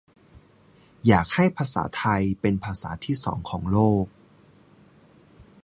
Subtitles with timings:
[1.07, 4.05] "อยากให้ภาษาไทยเป็นภาษาที่สองของโลก"